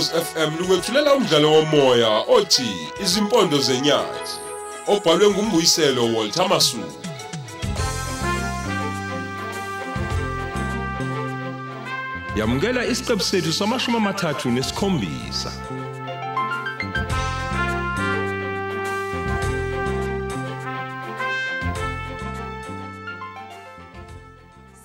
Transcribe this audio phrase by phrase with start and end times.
[0.00, 4.38] Ukhozi FM lukwethulela umdlalo womoya othi Izimpondo zenyathi
[4.86, 7.06] obhalwe ngumbuyiselo Walter Masuku.
[12.36, 15.52] Yamukela isiqebu sethu samashumi amathathu nesikhombisa.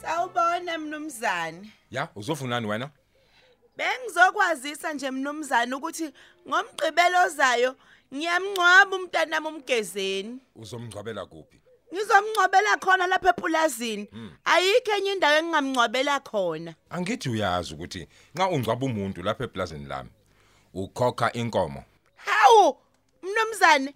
[0.02, 1.70] Sawubona mnumzane.
[1.92, 2.90] Ya, uzofunani wena?
[3.78, 6.12] Bengizokwazisa nje mnumzane ukuthi
[6.48, 7.76] ngomgqibelo ozayo
[8.14, 10.40] ngiyamncwaba umntanami umgezeni.
[10.56, 11.62] Uzomngcwabela kuphi?
[11.94, 14.10] Ngizomncwabela khona lapha epulazini.
[14.46, 16.76] Ayikho enye indawo engingamncwabela khona.
[16.90, 20.10] Angithi uyazi ukuthi nxa ungcwaba umuntu lapha eplazini lami,
[20.74, 21.84] ukhokha inkomo.
[22.16, 22.78] Hawu
[23.24, 23.94] mnumzane.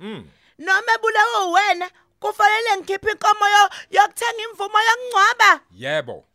[0.60, 5.62] Noma ebulawo wena kufanele ngikhiphe inkomo yo- yokuthenga imvumo yokungcwaba.
[5.72, 6.26] Yebo.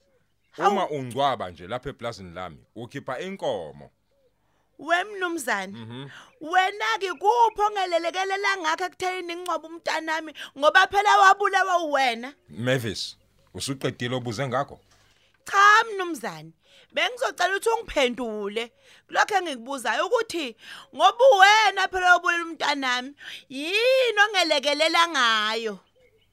[0.58, 3.90] Uma ungcwaba nje lapha eplazini lami, ukhipha inkomo.
[4.78, 6.10] Wemnumzane.
[6.40, 12.34] Wena ke kupho ongelelekelela ngakho ekutheni ngingcoba umntanami ngoba phela wabulawa uwena.
[12.48, 13.16] Mavis,
[13.54, 14.80] usuqedile obuze ngakho?
[15.44, 16.52] Cha mnumzane.
[16.92, 18.72] Bengizocela ukuthi ungiphendule
[19.06, 20.56] kulokho engikubuzayo ukuthi
[20.94, 23.14] ngoba uwena phela obulela umntanami
[23.48, 25.78] yini ongelekelela ngayo.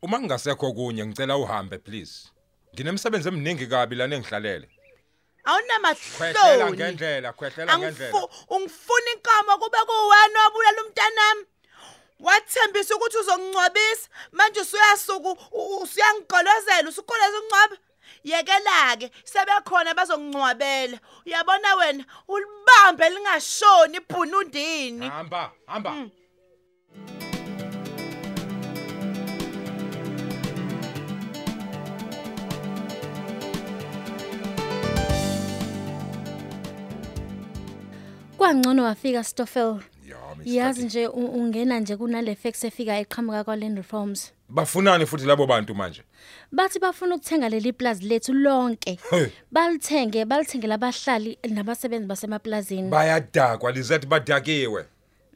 [0.02, 2.32] Uma ngingasekho kunye ngicela uhambe please.
[2.74, 4.68] Nginemsebenzi eminingi kabi la nengihlalele.
[5.44, 6.78] Khwehlela Awunamahloni.
[6.78, 8.28] ngendlela, khwehlela ngendlela.
[8.50, 11.46] Ungifuna inkomo kube kuwena obulela umntanami.
[12.20, 17.78] Wathembisa ukuthi uzongcwabisa manje usuyasuka u- usuyangigqolozela usukholeza ungcwaba.
[18.24, 21.00] Yekela ke sebekhona bazongcwabela.
[21.26, 25.10] Uyabona wena ulibambe lingashoni ibhunundini.
[25.10, 25.92] Hamba, hamba.
[38.52, 39.76] Kwangcono wafika Stoffel.
[40.08, 40.18] Ya,
[40.64, 40.94] Yazi Miss.
[40.94, 44.34] nje u- ungena nje kunale fax efika eqhamuka kwaLand Reforms.
[44.50, 46.04] Bafunani futhi labo bantu manje?
[46.52, 49.00] Bathi bafuna ukuthenga leli plaza lethu lonke.
[49.10, 49.28] Hey.
[49.52, 52.90] Balithenge, balithengela abahlali nabasebenzi basemaplazini.
[52.90, 54.86] Bayadakwa Lizette badakiwe.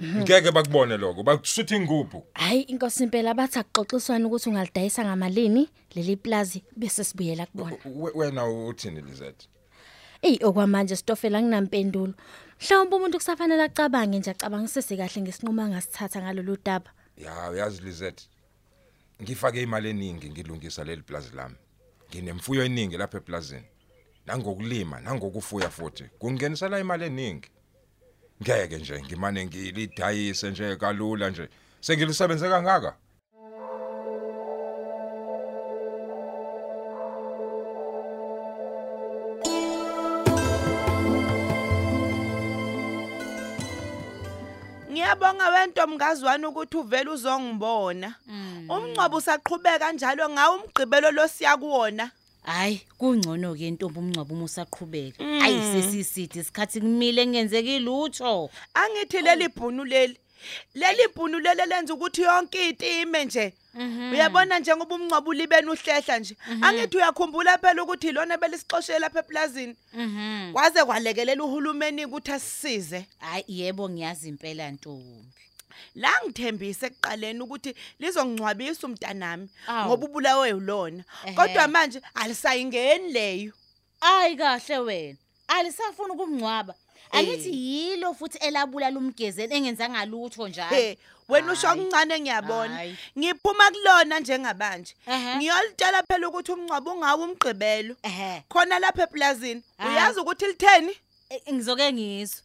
[0.03, 2.23] Ngeke bakubone lokho, bakusuthi ingubhu.
[2.33, 7.75] Hayi inkosi impela bathi akuxoxiswana ukuthi ungalidayisa ngamalini leli plaza bese sibuyela kubona.
[7.85, 9.47] We- Wena uthini Lizette?
[10.25, 12.13] Ey okwamanje Stoffel anginampendulo.
[12.62, 16.91] Mhlawumbe umuntu kusafanele acabange nje acabangisise kahle ngesinqumo angasithatha ngalolu daba.
[17.18, 18.24] Ya, uyazi Lizette.
[19.22, 21.56] Ngifake imali eningi ngilungisa leli plaza lami.
[22.09, 23.66] Nginemfuyo eningi lapha eplazini.
[24.25, 26.03] Nangokulima, nangokufuya futhi.
[26.19, 27.50] Kungenisela imali eningi.
[28.42, 31.50] Ngeke nje ngimane ngilidayise nje kalula nje.
[31.81, 32.97] Sengilisebenze kangaka.
[45.05, 48.16] Ngiyabonga wentomkazwana ukuthi uvela uzongibona.
[48.69, 52.11] Umncwabu usaqhubeka njalo ngawo umgqibelo losiya kuwona.
[52.43, 55.23] Hayi, kungcono ke intombi umncwabo uma usaqhubeka.
[55.23, 58.49] Hayi sesisithi isikhathi kumile ngenzeki lutho.
[58.73, 60.17] Angithi leli bhunu leli.
[60.75, 63.53] Leli bhunu leli lenza ukuthi yonke itime nje.
[64.12, 66.38] Uyabona njengoba umncwabu libena uhlehla nje.
[66.62, 69.75] Angithi uyakhumbula phela ukuthi ilona belisixoshela lapha eplazini.
[69.94, 70.53] Mhm.
[70.53, 73.06] Kwaze kwalekelela uhulumeni ukuthi asisize.
[73.19, 75.41] Hayi yebo ngiyazi impela ntombi.
[75.95, 79.50] La ngithembise ekuqaleni ukuthi lizongcwabisa umntanami
[79.85, 81.03] ngoba ubulawe ulona.
[81.35, 83.53] Kodwa manje alisayingeni leyo.
[84.00, 85.18] Hayi kahle wena.
[85.47, 86.75] Alisafuna ukumngcwaba.
[87.17, 90.75] Angithi yilo futhi elabula lumgezeni engenzanga lutho njalo.
[90.75, 90.97] He,
[91.29, 91.79] wena usho Hayi.
[91.79, 92.75] okuncane ngiyabona.
[92.75, 92.97] Hayi.
[93.17, 94.95] Ngiphuma kulona njengabanje.
[95.07, 95.35] Ehhe.
[95.35, 97.95] Ngiyolitshela phela ukuthi umncwabo ungawo umgqibelo.
[98.03, 98.43] Ehhe.
[98.49, 99.61] Khona lapha eplazini.
[99.77, 99.89] Ah.
[99.89, 100.93] Uyazi ukuthi litheni?
[101.29, 102.41] Eh, Ngizoke ngizwe.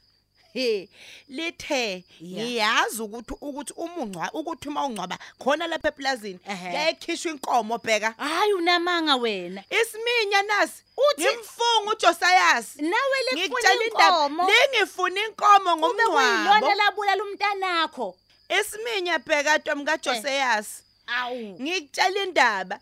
[0.53, 0.89] He,
[1.29, 2.45] lithe Ya.
[2.45, 6.75] ngiyazi ukuthi ukuthi umuncwa ukuthi uma ungcwaba khona lapha eplazini Ehhe.
[6.75, 8.15] yayikhishwa inkomo bheka.
[8.19, 9.65] Hayi unamanga wena.
[9.71, 12.77] Isiminya nasi Uthi- ngimfunga uJosias.
[12.77, 14.49] Nawe lekufuna inkomo.
[14.51, 16.75] lingifuna inkomo Kube kuyilona ngomncwabo.
[16.75, 18.17] labula lumntanakho.
[18.61, 20.83] Isiminya bheka Ntombi kaJosias.
[21.17, 21.57] Awu.
[21.61, 22.81] Ngikutshela indaba.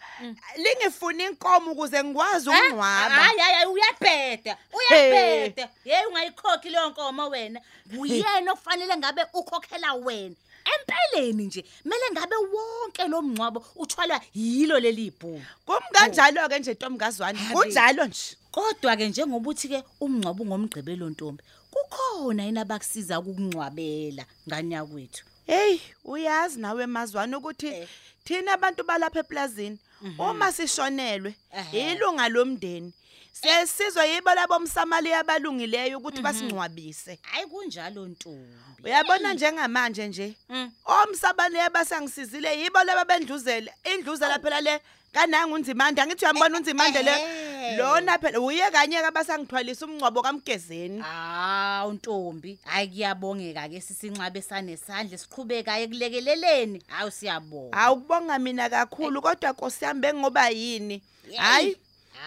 [0.56, 2.56] Lingifuna inkomo ukuze ngikwazi Eh?
[2.56, 3.14] ukungcwaba.
[3.14, 4.56] Hayi hayi uyabheda.
[4.72, 5.68] Uyabheda.
[5.84, 7.60] Hey ungayikhokhi leyo nkomo wena.
[7.98, 10.34] Uyena ofanele ngabe ukhokhela wena.
[10.74, 15.42] Empeleni nje mele ngabe wonke lo mngcwabo uthwalwa yilo leli bhuku.
[15.66, 17.38] Kumkanjalo ke nje Ntombi kaZwani.
[17.38, 17.54] Habe.
[17.54, 18.36] Kunjalo nje.
[18.50, 21.42] Kodwa ke njengoba uthi ke umngcwabo ngomgqibelo ntombi.
[21.70, 25.24] Kukhona yena abakusiza ukungcwabela ngani yakwethu.
[25.48, 27.88] Hey, uyazi nawe mazwana ukuthi Eh.
[28.24, 29.78] thina abantu balapha eplazini
[30.18, 31.92] uma sishonelwe Ehhe.
[31.92, 32.92] ilunga lomndeni
[33.32, 38.54] siyasizwa yibo labo msamali abalungileyo ukuthi basingcwabise hayi kunjalo ntombi.
[38.84, 40.34] Uyabona njengamanje nje?
[40.48, 40.70] Mm.
[40.84, 44.80] omsabane abasangisizile yibo laba bendluzele indluzela phela le
[45.12, 47.76] kananga unzimande angithi uyambona unzimande le Eh.
[47.78, 55.18] lona phela uye kanye ke abasangithwalisa umngcwabo kamgezeni Hawu Ntombi, hayi kuyabongeka ke sisinxabe sanesandla
[55.18, 56.82] siqhubekayo ekulekeleleni.
[56.86, 57.76] Hawu siyabonga.
[57.76, 61.02] awukubonga mina kakhulu kodwa Nkosi yami bengoba yini
[61.36, 61.76] hayi Hayi,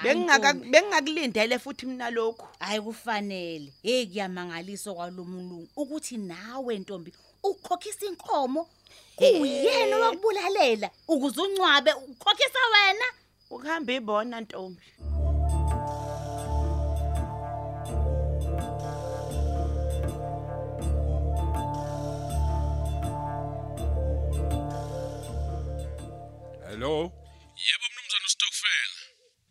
[0.03, 0.69] bengingaka Ntombi.
[0.69, 3.73] bengingakulindele futhi mina lokhu Hayi kufanele.
[3.83, 7.13] Hey kuyamangaliso kwalomlungu ukuthi nawe Ntombi
[7.43, 8.67] ukhokhisa inkomo
[9.39, 13.06] kuyena wakubulalela ukuze uncwabe ukhokhisa wena.
[13.50, 14.85] ukuhamba ibona ntombi
[26.67, 27.12] hello
[27.67, 28.91] Yebo mnumzane Stockfell.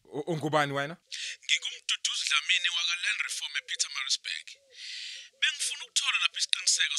[0.05, 0.96] U- ungubani wena
[1.44, 4.46] Ngingumduduzi Dlamini waka Land Reform ePietermaritzburg.
[5.40, 6.96] Bengifuna ukuthola lapha isiqiniseko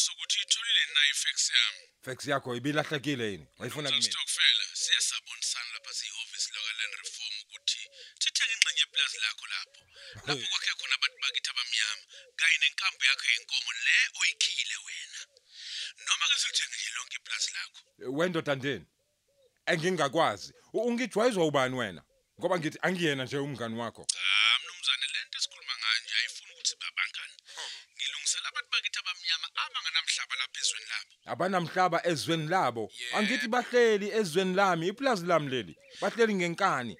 [0.81, 1.87] sokuthi itholile na ifax yami.
[2.05, 3.47] fax yakho ibilahlekile yini?
[3.59, 7.81] Wayifuna Mnumzane kumina Stockfell, siyasabonisana lapha sihofisi laka Land Reform ukuthi
[8.19, 9.81] sithenge ingxenye yeplazi lakho lapho.
[10.27, 12.03] Lapho kwakhe khona abantu bakithi abamnyama
[12.39, 15.19] kanye nenkambo yakho yenkomo le oyikhile wena.
[16.07, 17.79] Noma ke silithenge nje lonke iplazi lakho.
[18.17, 18.85] wendoda ndeni
[19.65, 20.53] engingakwazi.
[20.73, 22.01] U- ungijwayezwa ubani wena?
[22.39, 24.07] Ngoba ngithi angiyena nje umngani wakho.
[24.15, 24.57] Ah
[25.71, 27.35] mnumzane lento esikhuluma ngayo nje ayifuni ukuthi babangane.
[27.95, 31.12] Ngilungisela abantu bakithi abamnyama abanganamhlaba lapha ezweni labo.
[31.25, 32.91] abanamhlaba ezweni labo.
[33.13, 36.95] Angithi bahleli ezweni lami iplazi lami leli bahleli ngenkani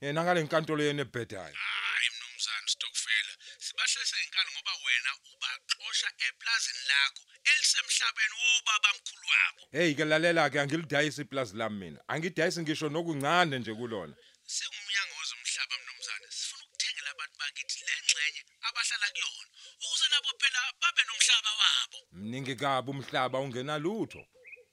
[0.00, 1.54] yena ngale nkantolo yene ebhedayo.
[1.54, 9.62] Hayi mnumzane Stockfella sibahlese ngenkani ngoba wena ubaxosha eplazini lakho elisemhlabeni wobaba mkhulu wabo.
[9.72, 12.00] Hey ke lalela ke angilidayisi iplazi lami mina.
[12.08, 14.14] Angidayisi ngisho nokuncane nje kulona.
[14.46, 18.42] Singumnyango wezomhlaba mnumzane sifuna ukuthengela abantu bakithi le ngxenye
[18.82, 19.48] abahlala kuyona
[19.84, 21.98] ukuze nabo phela babe nomhlaba wabo.
[22.12, 24.22] Mningi kabi umhlaba ungenalutho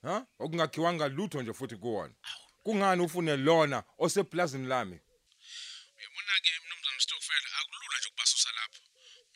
[0.02, 0.26] ha?
[0.42, 2.14] Okungakhiwanga lutho nje futhi kuwona.
[2.64, 4.98] Kungani ufune lona oseplazini lami
[5.98, 8.82] uyabona ke mnumzane Stockfella akulula nje ukubasusa lapho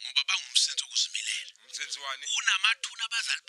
[0.00, 3.42] ngoba bangumsenzi okuzimilela umsenzi wani unamathuna abazali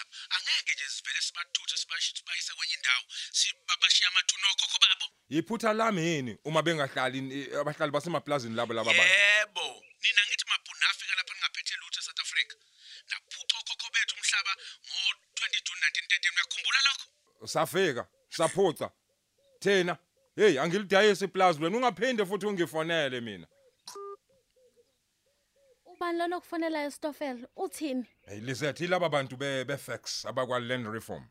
[0.00, 5.06] lapha angeke nje sivele sibathuthe sibashiye sibayise kwenye indawo sibabashiya amathuna okhokho babo.
[5.28, 7.20] Iphutha lami yini uma bengahlali
[7.60, 9.12] abahlali basemaplazini labo laba bantu?
[9.12, 9.66] Yebo
[10.02, 12.54] nina ngithi mabhunu afika lapha ningaphethe lutho eSouth Africa.
[13.10, 14.52] Naphuca okhokho bethu umhlaba
[14.86, 17.06] ngo-20 June 1913 uyakhumbula lokho?
[17.46, 18.88] Safika saphuca.
[19.60, 19.98] Thina
[20.36, 23.46] hey angilidayisi iplazi wena ungaphinde futhi ungifonele mina.
[25.96, 27.46] Ubani lona okufonela Stofel?
[27.56, 28.06] Uthini?
[28.26, 31.24] hey Lizette laba bantu be befax abakwa land reform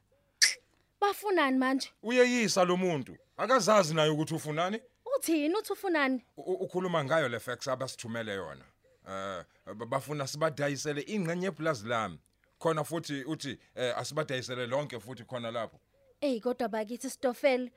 [1.02, 1.90] Bafunani manje?
[2.04, 4.82] uyeyisa lo muntu akazazi naye ukuthi ufunani
[5.18, 6.26] Uthini uthi ufunani?
[6.38, 8.66] U- u- ukhuluma ngayo le fax abasithumele yona
[9.10, 9.44] eh
[9.76, 12.20] ba- bafuna sibadayisele ingxenye yeplazi lami
[12.60, 15.80] khona futhi uthi eh, asibadayisele lonke futhi khona lapho
[16.22, 17.70] Ey kodwa bakithi Stofel.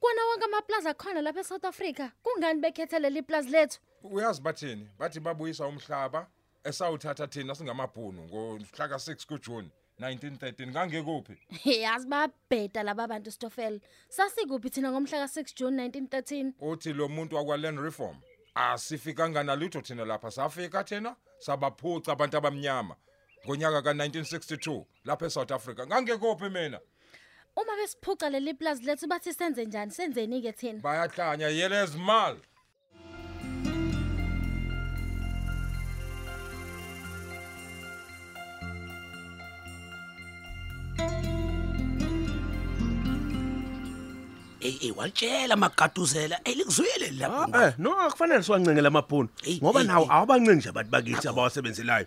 [0.00, 2.10] Kona wonke amaplaza khona lapha eSouth Africa.
[2.22, 3.80] Kungani bekhethele liplazi lethu?
[4.02, 6.26] Uyazi bathini bathi babuyisa umhlaba
[6.64, 11.36] esawuthatha thina singamabhunu ngomhla ka6 kuJune 1913 ngangekuphi
[11.82, 13.80] Yazi babheda laba bantu Stofel.
[14.08, 16.52] Sasikuphi thina ngomhla ka6 June 1913?
[16.60, 18.16] uthi lo muntu wakwa land reform
[18.54, 22.96] asifikanga nalutho thina lapha safika thina sabaphuca abantu abamnyama
[23.46, 26.80] ngonyaka ka1962 lapha eSouth Africa ngangekuphi mina
[27.56, 29.90] Uma besiphuca leli plaza lethu bathi senze njani?
[29.90, 30.80] Senzeni ke thina?
[30.80, 32.36] bayahlanya yelez mal
[44.68, 47.56] Ey ey walitshela magaduzela elikuzwile lapho.
[47.64, 50.10] Eh no akufanele siwancenge lamabhunu Eyi, ngoba eyi, nawo eyi.
[50.12, 52.06] awabancinci nje abantu bakithi abawasebenzelayo.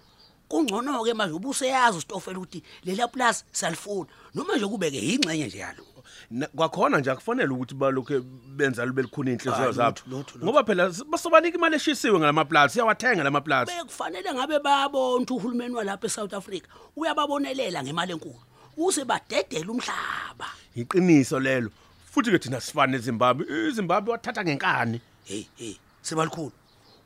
[0.50, 5.58] Kungcono ke manje ubuseyazi uStofela ukuthi lela plus salifuna noma nje kube ke ingxenye nje
[5.58, 5.84] yalo.
[6.32, 8.20] Na- Kwakhona nje akufanele ukuthi balokho
[8.56, 9.89] benza libe likhuna inhliziyo Hayi, zabo.
[9.89, 10.46] lutho, lutho, lutho.
[10.46, 13.72] Ngoba phela s- basobanika imali eshisiwe ngalamaplazi, siyawathenga lamaplazi.
[13.72, 18.39] Bekufanele ngabe babona ukuthi uhulumeni walapha eSouth Africa uyababonelela ngemali enkulu.
[18.77, 20.48] Use badedela umhlaba.
[20.75, 21.70] Iqiniso lelo.
[22.12, 25.01] Futhi ke thina sifane eZimbabwe, iZimbabwe wathatha ngenkani.
[25.24, 26.51] Hey hey sebalikhulu.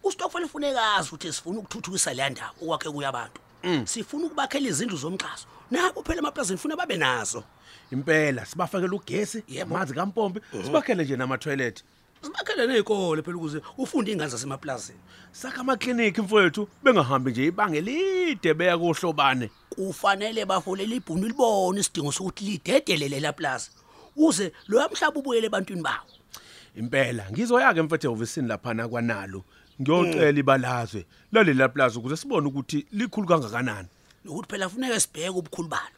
[0.03, 3.39] uStokfela ufunekazi ukuthi sifuna ukuthuthukisa le ndawo okwakhe kuya abantu.
[3.85, 5.45] Sifuna ukubakhela izindlu zomxaso.
[5.71, 7.43] Nabo phela amaplazini funa babe nazo.
[7.91, 11.83] Impela sibafakela ugesi, amanzi kampompi, sibakhele nje nama toilet.
[12.21, 14.99] Sibakhele nezikole phela ukuze ufunde ingane zasemaplazini.
[15.31, 19.49] Saka amaklinikhi mfowethu bengahambi nje ibanga elide beya kohlobane.
[19.75, 23.69] kufanele bafolele ibhunu libone isidingo sokuthi lidedelele la plaza
[24.15, 26.07] uze lo yamhlaba ubuyele ebantwini bawo.
[26.75, 29.43] Impela ngizoya ke mfethu ehovisini lapha kwanalo
[29.81, 33.87] ngiyocela ibalazwe lalela plaza ukuze sibone ukuthi likhulu kangakanani.
[34.25, 35.97] Nokuthi phela kufuneka sibheke ubukhulu balo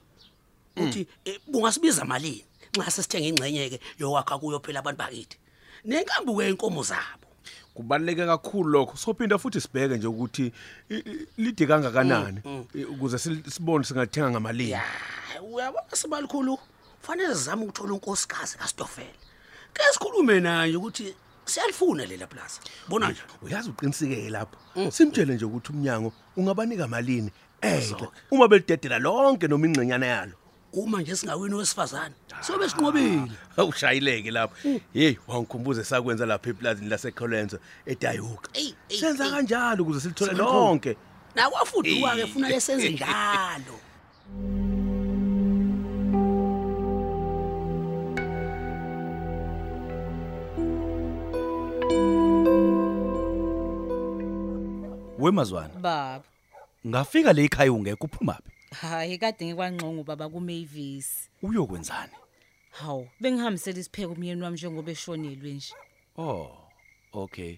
[0.76, 2.46] ukuthi eh, bungasibiza malini
[2.78, 5.38] nxa sesithenga ingcenye ke yokwakha kuyo phela abantu bakithi.
[5.86, 7.28] Nenkambuko yenkomo zabo.
[7.74, 10.52] Kubaluleke kakhulu lokho sophinda futhi sibheke nje ukuthi
[11.38, 12.42] lide kangakanani
[12.76, 13.18] eh, ukuze
[13.50, 14.78] sibone singathenga ngamalini.
[15.54, 16.60] Uyabona sibalikhulu
[17.08, 19.18] fanele sizame ukuthola unkosikazi kaStofela.
[19.74, 22.60] Ke sikhulume naye ukuthi siyalifuna lela plaza.
[22.88, 24.58] Bona nje uyazi uqiniseke lapho.
[24.92, 30.34] Simtshele nje ukuthi umnyango ungabanika malini enhle uma belidedela lonke noma ingcenyana yalo.
[30.74, 33.32] Uma nje singawini wesifazane sobe sinqobile.
[33.58, 34.56] awushayileke lapho.
[34.94, 38.50] Hey wangikhumbuza sakwenza lapha eplazini laseColenza eDayuka.
[38.54, 39.34] Eyi, eyi, senza eyi.
[39.34, 40.54] kanjalo ukuze silithole Sikhulu.
[40.54, 40.98] lonke.
[41.36, 43.80] Nakwafuduka ke funa lesenze njalo.
[55.20, 55.74] Wemazwana.
[55.74, 56.24] Baba.
[56.88, 61.30] Ngafika le ekhaya ungekho uphumaphi hayi kade ngikwanqongo baba kuMavis.
[61.42, 62.12] Uyokwenzani?
[62.72, 65.74] Hawu bengihambisela isipheko umyeni wami njengoba eshonelwe nje.
[66.18, 66.52] Oh
[67.14, 67.58] okay.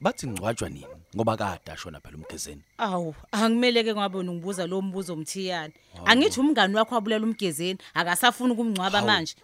[0.00, 0.86] Bathi ngcwatshwa nini?
[1.16, 2.62] Ngoba kade ashona phela umgezeni.
[2.78, 9.34] Awu angimeleke ngabona ngibuza lo mbuzo umthiyane angithi umngani wakho wabulela umgezeni akasafuni ukumngcwaba manje.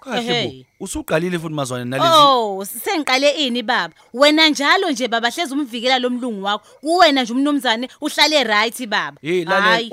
[0.00, 3.94] Kahle bo usuqalile futhi mazwana nalezi Oh, sengiqale ini baba?
[4.14, 6.64] Wena njalo nje baba hleze umvikela lo mlungu wakho.
[6.80, 9.18] Kuwena nje umnumzane uhlale right baba.
[9.22, 9.88] Hey lalela Hawu.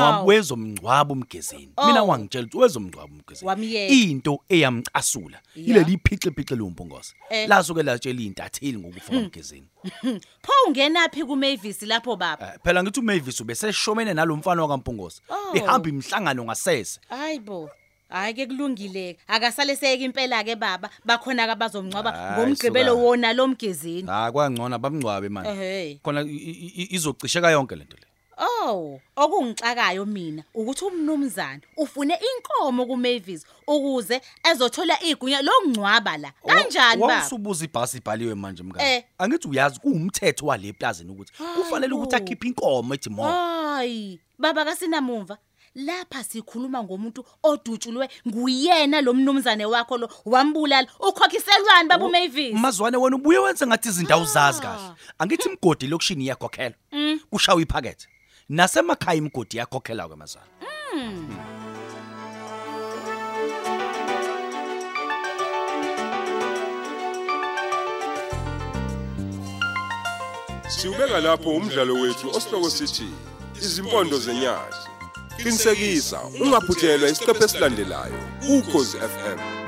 [0.00, 1.86] wami wezomngcwabo umgezeni Oh.
[1.86, 3.94] mina wangitshela ukuthi wezomngcwabo Wamyeka.
[3.94, 5.64] into eyamcasula Ya.
[5.64, 7.48] ile liphixe phixe lompongose Eh.
[7.48, 9.68] lasuke latshela izintatheli ngokufa umgezeni
[10.42, 12.46] Pho ungenaphi kuMavis lapho baba?
[12.54, 15.52] Eh, phela ngithi uMavis ubeseshomene nalomfana wakampongose Oh.
[15.52, 17.70] behamba imhlangano ngasese Hayibo.
[18.14, 19.16] Hayi ke kulungile.
[19.28, 20.88] Akasale seyeke impela ke baba.
[21.04, 23.02] Bakhona ke abazomngcwaba Hayi, ngomgqibelo suka.
[23.02, 24.06] wona lo mgezeni.
[24.06, 25.98] ha kwangcono bamngcwabe manje Ehhe.
[26.02, 28.06] khona i- i- i- izocisheka yonke lento le
[28.36, 36.32] Oh, okungixakayo mina ukuthi umnumzane ufune inkomo kuMavis ukuze ezothola igunya lokungcwaba la.
[36.46, 37.14] Kanjani baba?
[37.14, 38.66] wawusubuza ibhasi ibhaliwe manje Eh.
[38.68, 42.26] mngani angithi uyazi kuwumthetho wale plazini ukuthi kufanele ukuthi Hayibo.
[42.32, 45.38] akhiphe inkomo ethi mo Hayi, baba kasinamumva.
[45.74, 50.88] Lapha sikhuluma ngomuntu odutshulwe nguyena lo mnumzane wakho lo wambulala.
[51.00, 52.54] Ukhokhiselwani baba uMavis?
[52.54, 54.62] mazwane wena ubuye wenze ngathi izinto awuzazi Ah.
[54.62, 56.74] kahle angithi imgodi lokushini iyakhokhela
[57.30, 58.06] kushawa iphakethe
[58.48, 60.50] nasemakhaya imgodi iyakhokhela ke mazwane
[70.68, 73.08] Siubeka lapho umdlalo wethu osihloko sithi
[73.62, 74.93] izimpondo zenyati.
[75.42, 78.20] Qinisekisa ungaphuthelwa isiqephu esilandelayo
[78.54, 79.63] ukhozi FM.